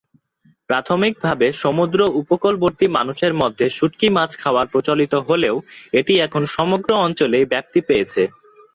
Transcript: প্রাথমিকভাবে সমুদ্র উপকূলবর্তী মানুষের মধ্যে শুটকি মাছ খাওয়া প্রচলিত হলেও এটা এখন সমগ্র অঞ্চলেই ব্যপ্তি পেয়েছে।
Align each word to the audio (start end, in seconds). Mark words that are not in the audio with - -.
প্রাথমিকভাবে 0.69 1.47
সমুদ্র 1.63 1.99
উপকূলবর্তী 2.21 2.85
মানুষের 2.97 3.33
মধ্যে 3.41 3.65
শুটকি 3.77 4.07
মাছ 4.09 4.31
খাওয়া 4.41 4.63
প্রচলিত 4.71 5.13
হলেও 5.27 5.55
এটা 5.93 6.13
এখন 6.25 6.43
সমগ্র 6.55 6.89
অঞ্চলেই 7.05 7.45
ব্যপ্তি 7.53 7.79
পেয়েছে। 7.87 8.21